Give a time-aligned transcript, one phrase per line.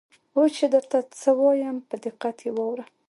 [0.35, 2.85] اوس چې درته څه وایم په دقت یې واوره.